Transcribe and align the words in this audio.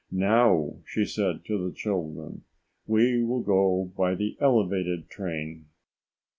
"Now," 0.11 0.77
she 0.83 1.05
said 1.05 1.45
to 1.45 1.63
the 1.63 1.71
children, 1.71 2.43
"we 2.87 3.21
will 3.23 3.43
go 3.43 3.91
by 3.95 4.15
the 4.15 4.35
elevated 4.39 5.09
train." 5.11 5.67